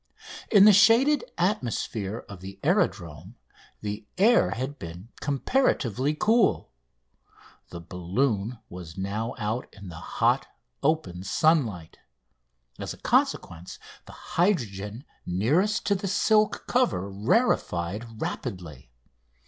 [0.49, 3.35] In the shaded atmosphere of the aerodrome
[3.81, 6.71] the air had been comparatively cool.
[7.69, 10.47] The balloon was now out in the hot,
[10.81, 11.99] open sunlight.
[12.79, 13.77] As a consequence,
[14.07, 18.89] the hydrogen nearest to the silk cover rarefied rapidly.